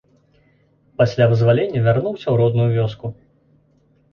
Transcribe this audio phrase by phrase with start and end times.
[1.01, 3.05] Пасля вызвалення вярнуўся ў родную вёску.